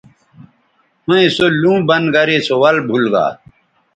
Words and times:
ھویں 1.05 1.25
سو 1.35 1.45
لُوں 1.61 1.79
بند 1.87 2.07
گرے 2.13 2.37
سو 2.45 2.55
ول 2.61 2.77
بُھول 2.87 3.05
گا 3.13 3.25